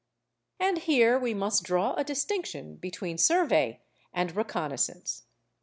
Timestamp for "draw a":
1.63-2.03